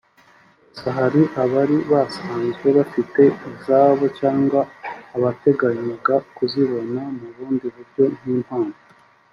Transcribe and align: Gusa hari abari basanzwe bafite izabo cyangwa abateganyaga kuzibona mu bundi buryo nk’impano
Gusa 0.69 0.87
hari 0.97 1.21
abari 1.43 1.77
basanzwe 1.91 2.67
bafite 2.77 3.21
izabo 3.51 4.03
cyangwa 4.19 4.59
abateganyaga 5.15 6.15
kuzibona 6.35 7.01
mu 7.19 7.27
bundi 7.35 7.65
buryo 7.75 8.03
nk’impano 8.17 8.75